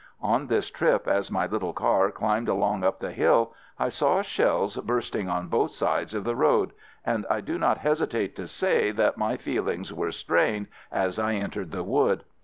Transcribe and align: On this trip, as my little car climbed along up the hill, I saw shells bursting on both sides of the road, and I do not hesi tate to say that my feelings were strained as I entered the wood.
On 0.23 0.47
this 0.47 0.71
trip, 0.71 1.07
as 1.07 1.29
my 1.29 1.45
little 1.45 1.73
car 1.73 2.09
climbed 2.09 2.49
along 2.49 2.83
up 2.83 2.97
the 2.97 3.11
hill, 3.11 3.53
I 3.77 3.89
saw 3.89 4.23
shells 4.23 4.77
bursting 4.77 5.29
on 5.29 5.47
both 5.47 5.69
sides 5.69 6.15
of 6.15 6.23
the 6.23 6.35
road, 6.35 6.73
and 7.05 7.23
I 7.29 7.39
do 7.41 7.59
not 7.59 7.81
hesi 7.81 8.09
tate 8.09 8.35
to 8.37 8.47
say 8.47 8.89
that 8.89 9.15
my 9.19 9.37
feelings 9.37 9.93
were 9.93 10.11
strained 10.11 10.69
as 10.91 11.19
I 11.19 11.33
entered 11.35 11.69
the 11.69 11.83
wood. 11.83 12.23